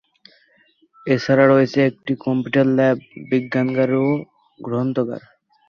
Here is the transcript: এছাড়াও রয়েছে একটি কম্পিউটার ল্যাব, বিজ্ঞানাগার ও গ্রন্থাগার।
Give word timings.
এছাড়াও 1.05 1.47
রয়েছে 1.47 1.79
একটি 1.89 2.13
কম্পিউটার 2.25 2.67
ল্যাব, 2.77 2.97
বিজ্ঞানাগার 3.29 3.91
ও 4.03 4.07
গ্রন্থাগার। 4.59 5.21